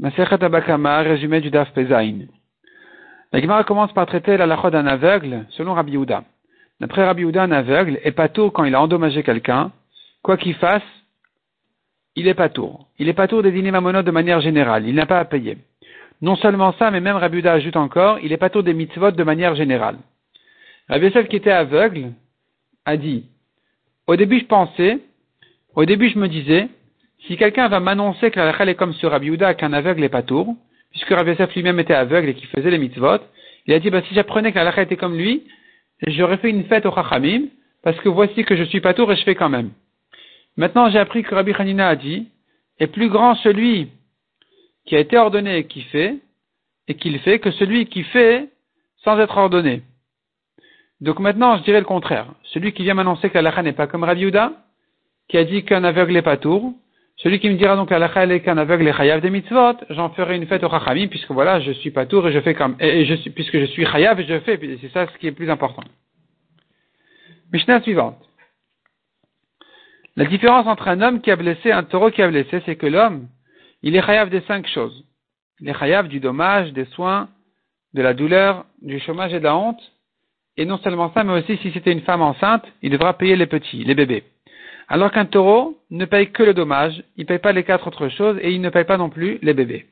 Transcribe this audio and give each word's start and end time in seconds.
Masechet 0.00 0.44
Abakama, 0.44 0.98
résumé 1.00 1.40
du 1.40 1.50
Daf 1.50 1.72
Pezaïn. 1.72 2.28
La 3.32 3.40
Gemara 3.40 3.64
commence 3.64 3.92
par 3.92 4.06
traiter 4.06 4.36
la 4.36 4.46
lachot 4.46 4.70
d'un 4.70 4.86
aveugle 4.86 5.46
selon 5.50 5.74
Rabbi 5.74 5.92
Yehuda. 5.92 6.22
D'après 6.78 7.04
Rabbi 7.04 7.22
Yehuda, 7.22 7.42
un 7.42 7.50
aveugle 7.50 7.98
est 8.04 8.12
pas 8.12 8.28
tour 8.28 8.52
quand 8.52 8.62
il 8.62 8.76
a 8.76 8.80
endommagé 8.80 9.24
quelqu'un. 9.24 9.72
Quoi 10.22 10.36
qu'il 10.36 10.54
fasse, 10.54 10.84
il 12.14 12.28
est 12.28 12.34
pas 12.34 12.48
tour. 12.48 12.86
Il 13.00 13.08
est 13.08 13.12
pas 13.12 13.26
tour 13.26 13.42
des 13.42 13.50
dîners 13.50 13.72
mamonotes 13.72 14.06
de 14.06 14.12
manière 14.12 14.40
générale. 14.40 14.86
Il 14.86 14.94
n'a 14.94 15.06
pas 15.06 15.18
à 15.18 15.24
payer. 15.24 15.58
Non 16.22 16.36
seulement 16.36 16.72
ça, 16.78 16.92
mais 16.92 17.00
même 17.00 17.16
Rabbi 17.16 17.38
Yehuda 17.38 17.54
ajoute 17.54 17.76
encore, 17.76 18.20
il 18.20 18.32
est 18.32 18.36
pas 18.36 18.50
tour 18.50 18.62
des 18.62 18.74
mitzvot 18.74 19.10
de 19.10 19.24
manière 19.24 19.56
générale. 19.56 19.96
Rabbi 20.88 21.06
Yosef 21.06 21.26
qui 21.28 21.36
était 21.36 21.50
aveugle 21.50 22.12
a 22.84 22.96
dit, 22.96 23.26
au 24.06 24.14
début 24.14 24.38
je 24.38 24.46
pensais, 24.46 25.00
au 25.74 25.84
début 25.84 26.08
je 26.08 26.20
me 26.20 26.28
disais, 26.28 26.68
si 27.26 27.36
quelqu'un 27.36 27.68
va 27.68 27.80
m'annoncer 27.80 28.30
que 28.30 28.38
la 28.38 28.48
halakha 28.48 28.64
est 28.66 28.74
comme 28.74 28.94
sur 28.94 29.10
Rabbi 29.10 29.26
Yehuda, 29.26 29.54
qu'un 29.54 29.72
aveugle 29.72 30.04
est 30.04 30.08
pas 30.08 30.22
tour, 30.22 30.54
puisque 30.90 31.10
Rabbi 31.10 31.30
Yosef 31.30 31.54
lui-même 31.54 31.80
était 31.80 31.94
aveugle 31.94 32.30
et 32.30 32.34
qu'il 32.34 32.48
faisait 32.48 32.70
les 32.70 32.78
mitzvot, 32.78 33.18
il 33.66 33.74
a 33.74 33.80
dit, 33.80 33.90
bah, 33.90 34.02
si 34.06 34.14
j'apprenais 34.14 34.50
que 34.50 34.56
la 34.56 34.62
halakha 34.62 34.82
était 34.82 34.96
comme 34.96 35.16
lui, 35.16 35.44
j'aurais 36.06 36.38
fait 36.38 36.50
une 36.50 36.64
fête 36.64 36.86
au 36.86 36.94
Chachamim, 36.94 37.48
parce 37.82 37.98
que 38.00 38.08
voici 38.08 38.44
que 38.44 38.56
je 38.56 38.64
suis 38.64 38.80
pas 38.80 38.94
tour 38.94 39.10
et 39.12 39.16
je 39.16 39.24
fais 39.24 39.34
quand 39.34 39.48
même. 39.48 39.70
Maintenant, 40.56 40.90
j'ai 40.90 40.98
appris 40.98 41.22
que 41.22 41.34
Rabbi 41.34 41.52
Hanina 41.56 41.88
a 41.88 41.96
dit, 41.96 42.28
est 42.78 42.86
plus 42.86 43.08
grand 43.08 43.34
celui 43.36 43.88
qui 44.86 44.96
a 44.96 45.00
été 45.00 45.18
ordonné 45.18 45.58
et 45.58 45.64
qui 45.66 45.82
fait, 45.82 46.16
et 46.88 46.94
qu'il 46.94 47.18
fait, 47.20 47.38
que 47.38 47.50
celui 47.50 47.86
qui 47.86 48.04
fait 48.04 48.48
sans 49.04 49.18
être 49.18 49.36
ordonné. 49.36 49.82
Donc 51.00 51.20
maintenant, 51.20 51.58
je 51.58 51.62
dirais 51.62 51.78
le 51.78 51.84
contraire. 51.84 52.26
Celui 52.44 52.72
qui 52.72 52.82
vient 52.82 52.94
m'annoncer 52.94 53.30
que 53.30 53.38
la 53.38 53.62
n'est 53.62 53.72
pas 53.72 53.86
comme 53.86 54.04
Rabbi 54.04 54.22
Yehuda, 54.22 54.52
qui 55.28 55.36
a 55.36 55.44
dit 55.44 55.64
qu'un 55.64 55.84
aveugle 55.84 56.16
est 56.16 56.22
pas 56.22 56.38
tour, 56.38 56.72
celui 57.18 57.40
qui 57.40 57.50
me 57.50 57.56
dira 57.56 57.74
donc 57.74 57.90
la 57.90 58.32
est 58.32 58.40
qu'un 58.40 58.58
aveugle 58.58 58.86
est 58.86 58.92
chayav 58.92 59.20
des 59.20 59.30
mitzvot, 59.30 59.74
j'en 59.90 60.10
ferai 60.10 60.36
une 60.36 60.46
fête 60.46 60.62
au 60.62 60.70
chachamim, 60.70 61.08
puisque 61.08 61.32
voilà, 61.32 61.58
je 61.60 61.72
suis 61.72 61.90
pas 61.90 62.06
tour 62.06 62.26
et 62.28 62.32
je 62.32 62.40
fais 62.40 62.54
comme, 62.54 62.76
et 62.78 63.04
je 63.06 63.14
suis, 63.14 63.30
puisque 63.30 63.58
je 63.58 63.64
suis 63.64 63.84
chayav 63.84 64.20
et 64.20 64.24
je 64.24 64.38
fais, 64.40 64.58
c'est 64.80 64.92
ça 64.92 65.06
ce 65.08 65.18
qui 65.18 65.26
est 65.26 65.32
plus 65.32 65.50
important. 65.50 65.82
Mishnah 67.52 67.82
suivante. 67.82 68.18
La 70.14 70.26
différence 70.26 70.66
entre 70.68 70.86
un 70.86 71.00
homme 71.00 71.20
qui 71.20 71.32
a 71.32 71.36
blessé 71.36 71.70
et 71.70 71.72
un 71.72 71.82
taureau 71.82 72.10
qui 72.10 72.22
a 72.22 72.28
blessé, 72.28 72.62
c'est 72.66 72.76
que 72.76 72.86
l'homme, 72.86 73.26
il 73.82 73.96
est 73.96 74.02
chayav 74.02 74.30
des 74.30 74.42
cinq 74.42 74.68
choses. 74.68 75.04
Il 75.60 75.68
est 75.68 75.78
chayav 75.78 76.06
du 76.06 76.20
dommage, 76.20 76.72
des 76.72 76.84
soins, 76.86 77.28
de 77.94 78.02
la 78.02 78.14
douleur, 78.14 78.64
du 78.80 79.00
chômage 79.00 79.34
et 79.34 79.40
de 79.40 79.44
la 79.44 79.56
honte. 79.56 79.80
Et 80.56 80.64
non 80.64 80.78
seulement 80.78 81.12
ça, 81.14 81.24
mais 81.24 81.32
aussi 81.32 81.56
si 81.58 81.72
c'était 81.72 81.92
une 81.92 82.02
femme 82.02 82.22
enceinte, 82.22 82.64
il 82.82 82.90
devra 82.90 83.16
payer 83.18 83.34
les 83.34 83.46
petits, 83.46 83.82
les 83.84 83.94
bébés. 83.94 84.24
Alors 84.88 85.12
qu'un 85.12 85.26
taureau 85.26 85.78
ne 85.90 86.06
paye 86.06 86.30
que 86.30 86.42
le 86.42 86.54
dommage, 86.54 87.02
il 87.16 87.22
ne 87.22 87.26
paye 87.26 87.38
pas 87.38 87.52
les 87.52 87.64
quatre 87.64 87.86
autres 87.86 88.08
choses 88.08 88.38
et 88.40 88.52
il 88.52 88.60
ne 88.60 88.70
paye 88.70 88.84
pas 88.84 88.96
non 88.96 89.10
plus 89.10 89.38
les 89.42 89.52
bébés. 89.52 89.86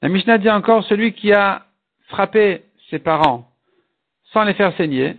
La 0.00 0.08
Mishnah 0.08 0.38
dit 0.38 0.48
encore 0.48 0.84
celui 0.84 1.12
qui 1.12 1.32
a 1.32 1.66
frappé 2.08 2.62
ses 2.88 3.00
parents 3.00 3.50
sans 4.32 4.44
les 4.44 4.54
faire 4.54 4.74
saigner, 4.76 5.16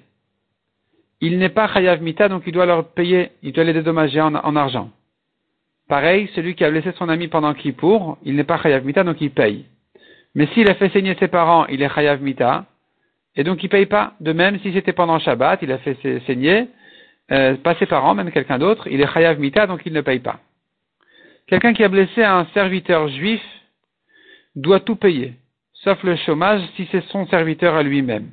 il 1.20 1.38
n'est 1.38 1.50
pas 1.50 1.68
chayav 1.68 2.02
mita, 2.02 2.30
donc 2.30 2.44
il 2.48 2.54
doit 2.54 2.66
leur 2.66 2.88
payer, 2.90 3.32
il 3.44 3.52
doit 3.52 3.64
les 3.64 3.74
dédommager 3.74 4.22
en, 4.22 4.56
argent. 4.56 4.90
Pareil, 5.88 6.30
celui 6.34 6.56
qui 6.56 6.64
a 6.64 6.72
blessé 6.72 6.94
son 6.98 7.10
ami 7.10 7.28
pendant 7.28 7.54
Kippour, 7.54 8.18
il 8.24 8.36
n'est 8.36 8.46
pas 8.46 8.58
chayav 8.58 8.86
mita, 8.86 9.04
donc 9.04 9.20
il 9.22 9.32
paye. 9.32 9.66
Mais 10.34 10.48
s'il 10.48 10.70
a 10.70 10.76
fait 10.76 10.90
saigner 10.90 11.16
ses 11.20 11.28
parents, 11.28 11.68
il 11.68 11.82
est 11.82 11.94
chayav 11.94 12.22
mita, 12.22 12.66
et 13.36 13.44
donc 13.44 13.62
il 13.64 13.70
paye 13.70 13.86
pas. 13.86 14.14
De 14.20 14.34
même, 14.34 14.60
si 14.62 14.74
c'était 14.74 14.94
pendant 14.94 15.20
Shabbat, 15.20 15.60
il 15.62 15.72
a 15.72 15.78
fait 15.80 15.98
saigner, 16.26 16.68
euh, 17.32 17.56
pas 17.56 17.76
ses 17.76 17.86
parents, 17.86 18.16
même 18.16 18.32
quelqu'un 18.32 18.60
d'autre, 18.60 18.88
il 18.88 19.02
est 19.02 19.14
chayav 19.14 19.40
mita, 19.40 19.68
donc 19.68 19.82
il 19.86 19.94
ne 19.94 20.02
paye 20.02 20.20
pas. 20.20 20.40
Quelqu'un 21.48 21.74
qui 21.74 21.84
a 21.84 21.90
blessé 21.90 22.24
un 22.24 22.46
serviteur 22.54 23.08
juif 23.10 23.42
doit 24.56 24.80
tout 24.80 24.96
payer, 24.96 25.36
sauf 25.74 26.02
le 26.04 26.16
chômage 26.18 26.62
si 26.76 26.88
c'est 26.92 27.04
son 27.06 27.26
serviteur 27.28 27.76
à 27.76 27.84
lui-même. 27.84 28.32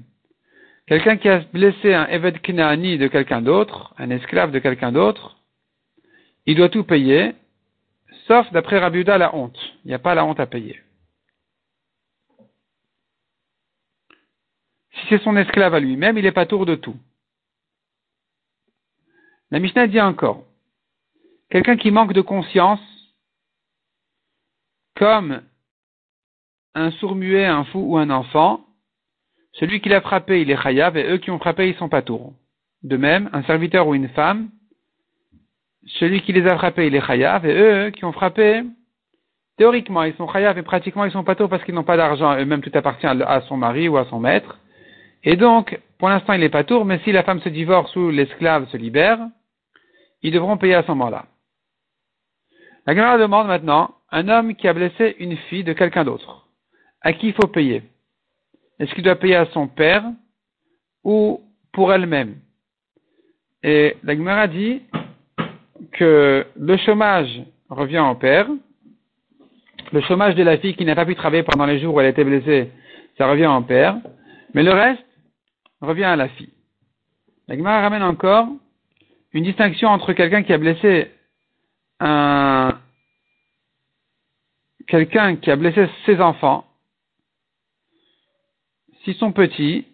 Quelqu'un 0.87 1.17
qui 1.17 1.29
a 1.29 1.41
blessé 1.53 1.93
un 1.95 2.07
Eved 2.07 2.41
Knaani 2.41 2.97
de 2.99 3.09
quelqu'un 3.09 3.43
d'autre, 3.43 3.95
un 3.99 4.11
esclave 4.11 4.51
de 4.51 4.59
quelqu'un 4.59 4.91
d'autre, 4.91 5.37
il 6.47 6.57
doit 6.57 6.71
tout 6.71 6.85
payer, 6.85 7.35
sauf 8.27 8.51
d'après 8.53 8.79
Rabiuda 8.79 9.19
la 9.19 9.35
honte. 9.35 9.59
Il 9.85 9.89
n'y 9.89 9.95
a 9.95 9.99
pas 9.99 10.15
la 10.15 10.25
honte 10.25 10.41
à 10.41 10.47
payer. 10.47 10.81
Si 14.93 15.07
c'est 15.11 15.23
son 15.23 15.37
esclave 15.37 15.75
à 15.75 15.81
lui-même, 15.81 16.17
il 16.17 16.25
n'est 16.25 16.33
pas 16.33 16.47
tour 16.47 16.67
de 16.67 16.75
tout. 16.75 16.97
La 19.51 19.61
Mishnah 19.61 19.87
dit 19.87 20.01
encore, 20.01 20.45
quelqu'un 21.51 21.77
qui 21.77 21.91
manque 21.91 22.13
de 22.13 22.21
conscience, 22.21 22.81
comme 24.95 25.43
un 26.75 26.91
sourd-muet, 26.93 27.47
un 27.47 27.65
fou 27.65 27.81
ou 27.81 27.97
un 27.97 28.11
enfant, 28.11 28.61
celui 29.53 29.81
qui 29.81 29.89
l'a 29.89 30.03
frappé, 30.03 30.43
il 30.43 30.51
est 30.51 30.63
chayav, 30.63 30.99
et 30.99 31.11
eux 31.11 31.17
qui 31.17 31.31
ont 31.31 31.39
frappé, 31.39 31.69
ils 31.69 31.77
sont 31.77 31.89
pas 31.89 32.03
tours. 32.03 32.35
De 32.83 32.97
même, 32.97 33.31
un 33.33 33.43
serviteur 33.45 33.89
ou 33.89 33.95
une 33.95 34.11
femme, 34.11 34.51
celui 35.87 36.21
qui 36.21 36.33
les 36.33 36.47
a 36.47 36.57
frappés, 36.57 36.89
il 36.89 36.95
est 36.95 37.07
chayav, 37.07 37.47
et 37.47 37.55
eux 37.59 37.91
qui 37.91 38.05
ont 38.05 38.13
frappé, 38.13 38.63
théoriquement, 39.57 40.03
ils 40.03 40.15
sont 40.17 40.29
chayav, 40.29 40.59
et 40.59 40.63
pratiquement, 40.63 41.07
ils 41.07 41.11
sont 41.11 41.25
pas 41.25 41.37
tours 41.37 41.49
parce 41.49 41.65
qu'ils 41.65 41.75
n'ont 41.75 41.85
pas 41.85 41.97
d'argent, 41.97 42.37
eux-mêmes 42.37 42.61
tout 42.61 42.71
appartient 42.75 43.07
à 43.07 43.41
son 43.49 43.57
mari 43.57 43.89
ou 43.89 43.97
à 43.97 44.05
son 44.05 44.21
maître. 44.21 44.59
Et 45.25 45.37
donc, 45.37 45.81
pour 45.99 46.11
l'instant, 46.11 46.35
il 46.35 46.41
n'est 46.41 46.51
pas 46.51 46.65
tour, 46.65 46.85
mais 46.85 47.01
si 47.01 47.13
la 47.13 47.23
femme 47.23 47.41
se 47.41 47.49
divorce 47.49 47.97
ou 47.97 48.11
l'esclave 48.11 48.69
se 48.69 48.77
libère, 48.77 49.19
ils 50.23 50.33
devront 50.33 50.57
payer 50.57 50.75
à 50.75 50.83
ce 50.83 50.89
moment-là. 50.89 51.27
La 52.87 52.95
Gemara 52.95 53.19
demande 53.19 53.47
maintenant 53.47 53.95
un 54.11 54.29
homme 54.29 54.55
qui 54.55 54.67
a 54.67 54.73
blessé 54.73 55.17
une 55.19 55.37
fille 55.37 55.65
de 55.65 55.73
quelqu'un 55.73 56.05
d'autre. 56.05 56.47
À 57.03 57.13
qui 57.13 57.29
il 57.29 57.35
faut 57.35 57.47
payer? 57.47 57.83
Est-ce 58.79 58.95
qu'il 58.95 59.05
doit 59.05 59.17
payer 59.17 59.37
à 59.37 59.47
son 59.47 59.69
père 59.69 60.05
ou 61.05 61.43
pour 61.73 61.93
elle-même? 61.93 62.37
Et 63.63 63.97
la 64.03 64.17
Gemara 64.17 64.47
dit 64.49 64.83
que 65.93 66.47
le 66.57 66.77
chômage 66.79 67.43
revient 67.69 67.99
au 67.99 68.15
père. 68.15 68.49
Le 69.93 70.01
chômage 70.03 70.35
de 70.35 70.43
la 70.43 70.59
fille 70.59 70.75
qui 70.75 70.85
n'a 70.85 70.95
pas 70.95 71.07
pu 71.07 71.15
travailler 71.15 71.43
pendant 71.43 71.67
les 71.67 71.79
jours 71.79 71.95
où 71.95 72.01
elle 72.01 72.07
a 72.07 72.11
été 72.11 72.25
blessée, 72.25 72.71
ça 73.17 73.29
revient 73.29 73.47
au 73.47 73.61
père. 73.63 73.97
Mais 74.55 74.63
le 74.63 74.73
reste 74.73 75.05
revient 75.81 76.05
à 76.05 76.17
la 76.17 76.29
fille. 76.29 76.53
La 77.49 77.57
Gemara 77.57 77.81
ramène 77.83 78.03
encore 78.03 78.49
une 79.39 79.45
distinction 79.45 79.89
entre 79.91 80.15
quelqu'un 80.15 80.43
qui 80.43 80.53
a 80.53 80.59
blessé 80.59 81.13
un 82.01 82.81
quelqu'un 84.89 85.37
qui 85.37 85.49
a 85.53 85.55
blessé 85.55 85.89
ses 86.07 86.21
enfants, 86.21 86.67
s'ils 89.05 89.15
sont 89.15 89.31
petits, 89.31 89.87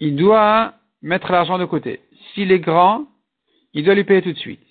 il 0.00 0.16
doit 0.16 0.74
mettre 1.00 1.30
l'argent 1.30 1.58
de 1.58 1.64
côté. 1.64 2.00
S'il 2.32 2.50
est 2.50 2.58
grand, 2.58 3.06
il 3.72 3.84
doit 3.84 3.94
lui 3.94 4.02
payer 4.02 4.22
tout 4.22 4.32
de 4.32 4.38
suite. 4.38 4.66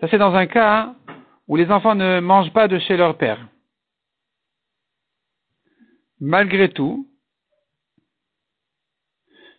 Ça 0.00 0.08
c'est 0.10 0.18
dans 0.18 0.34
un 0.34 0.46
cas 0.46 0.94
où 1.48 1.56
les 1.56 1.70
enfants 1.70 1.94
ne 1.94 2.20
mangent 2.20 2.52
pas 2.52 2.68
de 2.68 2.78
chez 2.78 2.98
leur 2.98 3.16
père. 3.16 3.48
Malgré 6.20 6.68
tout, 6.68 7.08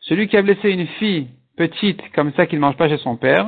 celui 0.04 0.28
qui 0.28 0.38
a 0.38 0.42
blessé 0.42 0.70
une 0.70 0.88
fille 0.88 1.28
petite 1.58 2.02
comme 2.14 2.34
ça 2.34 2.46
qu'il 2.46 2.60
ne 2.60 2.62
mange 2.62 2.78
pas 2.78 2.90
chez 2.90 2.98
son 2.98 3.18
père, 3.18 3.48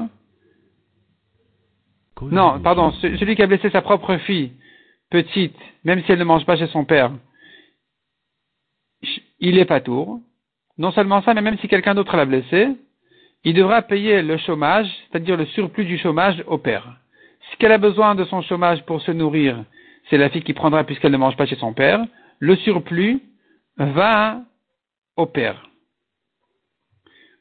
non, 2.21 2.59
pardon, 2.61 2.91
celui 3.01 3.35
qui 3.35 3.41
a 3.41 3.47
blessé 3.47 3.69
sa 3.69 3.81
propre 3.81 4.15
fille 4.17 4.53
petite, 5.09 5.57
même 5.83 6.01
si 6.03 6.11
elle 6.11 6.19
ne 6.19 6.23
mange 6.23 6.45
pas 6.45 6.55
chez 6.55 6.67
son 6.67 6.85
père, 6.85 7.11
il 9.39 9.59
est 9.59 9.65
pas 9.65 9.81
tour. 9.81 10.19
Non 10.77 10.91
seulement 10.91 11.21
ça, 11.21 11.33
mais 11.33 11.41
même 11.41 11.57
si 11.59 11.67
quelqu'un 11.67 11.93
d'autre 11.93 12.15
l'a 12.17 12.25
blessé, 12.25 12.69
il 13.43 13.53
devra 13.53 13.81
payer 13.81 14.21
le 14.21 14.37
chômage, 14.37 14.87
c'est-à-dire 14.87 15.37
le 15.37 15.45
surplus 15.47 15.85
du 15.85 15.97
chômage 15.97 16.43
au 16.47 16.57
père. 16.57 16.97
Ce 17.51 17.57
qu'elle 17.57 17.71
a 17.71 17.77
besoin 17.77 18.15
de 18.15 18.23
son 18.25 18.41
chômage 18.41 18.83
pour 18.85 19.01
se 19.01 19.11
nourrir, 19.11 19.63
c'est 20.09 20.17
la 20.17 20.29
fille 20.29 20.43
qui 20.43 20.53
prendra 20.53 20.83
puisqu'elle 20.83 21.11
ne 21.11 21.17
mange 21.17 21.37
pas 21.37 21.45
chez 21.45 21.55
son 21.55 21.73
père. 21.73 22.03
Le 22.39 22.55
surplus 22.57 23.21
va 23.77 24.41
au 25.15 25.25
père. 25.25 25.69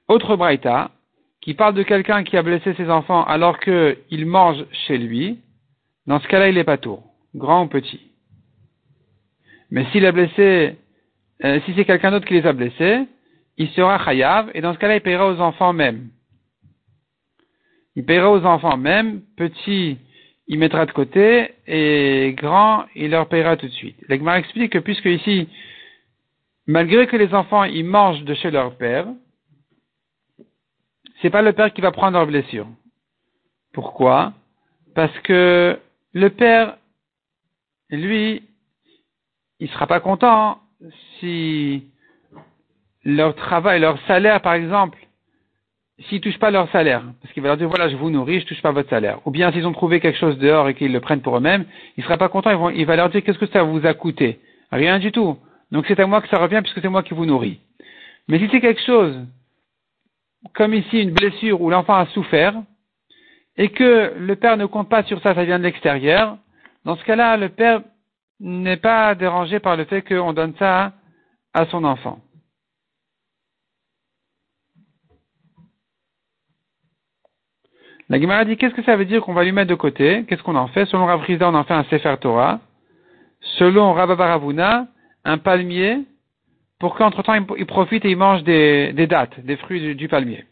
Autre 0.08 0.36
braïta, 0.36 0.90
qui 1.40 1.54
parle 1.54 1.74
de 1.74 1.82
quelqu'un 1.82 2.24
qui 2.24 2.36
a 2.36 2.42
blessé 2.42 2.74
ses 2.74 2.90
enfants 2.90 3.24
alors 3.24 3.58
qu'il 3.60 4.26
mange 4.26 4.64
chez 4.86 4.98
lui, 4.98 5.38
dans 6.06 6.20
ce 6.20 6.28
cas-là, 6.28 6.48
il 6.48 6.54
n'est 6.54 6.64
pas 6.64 6.78
tour, 6.78 7.02
grand 7.34 7.64
ou 7.64 7.68
petit. 7.68 8.00
Mais 9.70 9.84
s'il 9.86 10.04
a 10.06 10.12
blessé, 10.12 10.76
euh, 11.44 11.60
si 11.64 11.74
c'est 11.74 11.84
quelqu'un 11.84 12.10
d'autre 12.10 12.26
qui 12.26 12.34
les 12.34 12.46
a 12.46 12.52
blessés, 12.52 13.06
il 13.56 13.68
sera 13.70 14.02
chayav, 14.02 14.50
et 14.54 14.60
dans 14.60 14.74
ce 14.74 14.78
cas-là, 14.78 14.96
il 14.96 15.00
paiera 15.00 15.28
aux 15.28 15.40
enfants 15.40 15.72
même. 15.72 16.08
Il 17.96 18.04
paiera 18.04 18.30
aux 18.30 18.44
enfants 18.44 18.76
même, 18.76 19.22
petit, 19.36 19.98
il 20.48 20.58
mettra 20.58 20.84
de 20.86 20.92
côté, 20.92 21.52
et 21.66 22.34
grand, 22.36 22.84
il 22.94 23.10
leur 23.10 23.28
paiera 23.28 23.56
tout 23.56 23.66
de 23.66 23.72
suite. 23.72 23.96
L'Egmar 24.08 24.36
explique 24.36 24.72
que 24.72 24.78
puisque 24.78 25.06
ici, 25.06 25.48
malgré 26.66 27.06
que 27.06 27.16
les 27.16 27.34
enfants, 27.34 27.64
ils 27.64 27.84
mangent 27.84 28.24
de 28.24 28.34
chez 28.34 28.50
leur 28.50 28.76
père, 28.76 29.06
c'est 31.24 31.30
pas 31.30 31.40
le 31.40 31.54
père 31.54 31.72
qui 31.72 31.80
va 31.80 31.90
prendre 31.90 32.18
leur 32.18 32.26
blessure. 32.26 32.66
Pourquoi? 33.72 34.34
Parce 34.94 35.18
que 35.20 35.78
le 36.12 36.28
père, 36.28 36.76
lui, 37.88 38.42
il 39.58 39.70
sera 39.70 39.86
pas 39.86 40.00
content 40.00 40.58
si 41.18 41.86
leur 43.06 43.34
travail, 43.36 43.80
leur 43.80 43.98
salaire, 44.06 44.42
par 44.42 44.52
exemple, 44.52 44.98
s'ils 45.98 46.20
touchent 46.20 46.38
pas 46.38 46.50
leur 46.50 46.70
salaire, 46.72 47.02
parce 47.22 47.32
qu'il 47.32 47.42
va 47.42 47.48
leur 47.48 47.56
dire 47.56 47.70
voilà, 47.70 47.88
je 47.88 47.96
vous 47.96 48.10
nourris, 48.10 48.40
je 48.40 48.46
touche 48.46 48.60
pas 48.60 48.72
votre 48.72 48.90
salaire. 48.90 49.20
Ou 49.24 49.30
bien 49.30 49.50
s'ils 49.50 49.66
ont 49.66 49.72
trouvé 49.72 50.00
quelque 50.00 50.18
chose 50.18 50.36
dehors 50.36 50.68
et 50.68 50.74
qu'ils 50.74 50.92
le 50.92 51.00
prennent 51.00 51.22
pour 51.22 51.38
eux-mêmes, 51.38 51.64
il 51.96 52.04
sera 52.04 52.18
pas 52.18 52.28
content, 52.28 52.68
il 52.68 52.84
va 52.84 52.96
leur 52.96 53.08
dire 53.08 53.24
qu'est-ce 53.24 53.38
que 53.38 53.46
ça 53.46 53.62
vous 53.62 53.86
a 53.86 53.94
coûté? 53.94 54.40
Rien 54.70 54.98
du 54.98 55.10
tout. 55.10 55.38
Donc 55.72 55.86
c'est 55.88 55.98
à 56.00 56.06
moi 56.06 56.20
que 56.20 56.28
ça 56.28 56.36
revient 56.36 56.60
puisque 56.62 56.82
c'est 56.82 56.90
moi 56.90 57.02
qui 57.02 57.14
vous 57.14 57.24
nourris. 57.24 57.60
Mais 58.28 58.38
si 58.38 58.48
c'est 58.50 58.60
quelque 58.60 58.82
chose, 58.82 59.24
comme 60.52 60.74
ici 60.74 61.00
une 61.00 61.12
blessure 61.12 61.60
où 61.60 61.70
l'enfant 61.70 61.94
a 61.94 62.06
souffert, 62.06 62.54
et 63.56 63.70
que 63.70 64.14
le 64.18 64.36
père 64.36 64.56
ne 64.56 64.66
compte 64.66 64.88
pas 64.88 65.04
sur 65.04 65.20
ça, 65.22 65.34
ça 65.34 65.44
vient 65.44 65.58
de 65.58 65.64
l'extérieur, 65.64 66.36
dans 66.84 66.96
ce 66.96 67.04
cas-là, 67.04 67.36
le 67.36 67.48
père 67.48 67.82
n'est 68.40 68.76
pas 68.76 69.14
dérangé 69.14 69.58
par 69.60 69.76
le 69.76 69.84
fait 69.84 70.02
qu'on 70.02 70.32
donne 70.32 70.54
ça 70.58 70.92
à 71.54 71.66
son 71.66 71.84
enfant. 71.84 72.20
La 78.10 78.20
Gemara 78.20 78.44
dit 78.44 78.58
qu'est-ce 78.58 78.74
que 78.74 78.82
ça 78.82 78.96
veut 78.96 79.06
dire 79.06 79.22
qu'on 79.22 79.32
va 79.32 79.44
lui 79.44 79.52
mettre 79.52 79.70
de 79.70 79.74
côté? 79.74 80.24
Qu'est-ce 80.28 80.42
qu'on 80.42 80.56
en 80.56 80.68
fait? 80.68 80.84
Selon 80.86 81.06
Rav 81.06 81.24
on 81.28 81.54
en 81.54 81.64
fait 81.64 81.74
un 81.74 81.84
Sefer 81.84 82.16
Torah. 82.20 82.60
Selon 83.58 83.94
Rababaravuna, 83.94 84.88
un 85.24 85.38
palmier 85.38 86.00
pour 86.78 86.94
qu'entre-temps 86.94 87.34
il 87.34 87.66
profite 87.66 88.04
et 88.04 88.10
il 88.10 88.16
mange 88.16 88.42
des, 88.44 88.92
dates, 89.08 89.40
des 89.44 89.56
fruits 89.56 89.94
du, 89.94 90.08
palmier. 90.08 90.44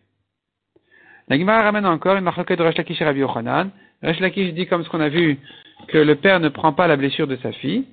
La 1.29 1.39
Gemara 1.39 1.63
ramène 1.63 1.87
encore 1.87 2.17
une 2.17 2.25
marque 2.25 2.53
de 2.53 2.63
Resh 2.63 2.79
et 2.79 3.05
Rabbi 3.05 3.21
Yochanan. 3.21 3.71
Resh 4.03 4.21
Lakish 4.21 4.53
dit 4.55 4.67
comme 4.67 4.85
ce 4.85 4.89
qu'on 4.89 5.01
a 5.01 5.09
vu 5.09 5.39
que 5.89 5.99
le 5.99 6.15
père 6.17 6.41
ne 6.41 6.49
prend 6.49 6.73
pas 6.73 6.87
la 6.87 6.97
blessure 6.97 7.27
de 7.27 7.37
sa 7.37 7.53
fille, 7.53 7.85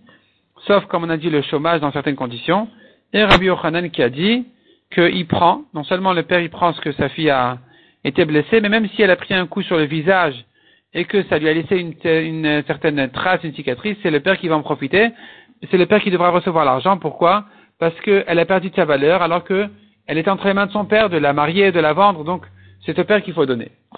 sauf 0.68 0.86
comme 0.86 1.04
on 1.04 1.10
a 1.10 1.18
dit 1.18 1.30
le 1.30 1.42
chômage 1.44 1.82
dans 1.82 1.92
certaines 1.92 2.16
conditions, 2.16 2.68
et 3.14 3.24
Rabbi 3.24 3.46
Yochanan 3.46 3.90
qui 3.90 4.04
a 4.04 4.10
dit 4.10 4.46
qu'il 4.92 5.28
prend, 5.28 5.64
non 5.74 5.84
seulement 5.84 6.14
le 6.14 6.24
père 6.24 6.40
il 6.40 6.50
prend 6.50 6.74
ce 6.74 6.82
que 6.82 6.92
sa 6.94 7.10
fille 7.10 7.30
a 7.30 7.60
était 8.04 8.26
blessée, 8.26 8.62
mais 8.62 8.70
même 8.70 8.88
si 8.90 9.02
elle 9.02 9.12
a 9.12 9.16
pris 9.16 9.34
un 9.34 9.46
coup 9.48 9.62
sur 9.62 9.78
le 9.78 9.84
visage 9.84 10.46
et 10.94 11.06
que 11.06 11.24
ça 11.24 11.38
lui 11.38 11.48
a 11.48 11.54
laissé 11.54 11.78
une, 11.78 12.64
certaine 12.66 13.10
trace, 13.10 13.44
une 13.44 13.54
cicatrice, 13.54 13.98
c'est 14.02 14.12
le 14.12 14.22
père 14.22 14.38
qui 14.38 14.48
va 14.48 14.56
en 14.56 14.62
profiter. 14.62 15.10
C'est 15.70 15.78
le 15.78 15.86
père 15.86 16.02
qui 16.02 16.10
devra 16.10 16.30
recevoir 16.30 16.66
l'argent. 16.66 16.98
Pourquoi? 16.98 17.46
Parce 17.80 18.00
qu'elle 18.02 18.40
a 18.40 18.46
perdu 18.46 18.70
de 18.70 18.76
sa 18.76 18.86
valeur 18.86 19.22
alors 19.22 19.44
qu'elle 19.44 19.70
est 20.08 20.28
entre 20.28 20.48
les 20.48 20.54
mains 20.54 20.68
de 20.68 20.72
son 20.72 20.86
père, 20.86 21.10
de 21.10 21.18
la 21.18 21.34
marier, 21.34 21.72
de 21.72 21.80
la 21.80 21.94
vendre. 21.94 22.24
Donc, 22.24 22.46
c'est 22.86 23.00
au 23.00 23.04
père 23.06 23.24
qu'il 23.24 23.34
faut 23.34 23.46
donner. 23.46 23.72